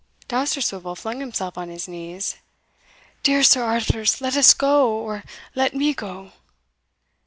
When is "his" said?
1.69-1.87